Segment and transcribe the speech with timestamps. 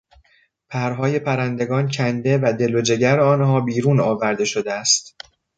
[0.69, 5.15] پرهای پرندگان کنده و دل و جگر آنها بیرون آورده شده است.